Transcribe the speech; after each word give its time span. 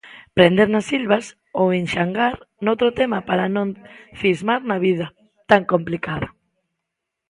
Prender 0.37 0.67
nas 0.71 0.87
silvas 0.91 1.25
ou 1.59 1.65
enxangar 1.81 2.33
noutro 2.63 2.89
tema 2.99 3.19
para 3.29 3.51
non 3.55 3.67
cismar 4.19 4.61
na 4.69 4.77
vida, 4.87 5.07
tan 5.49 5.61
complicada. 5.73 6.27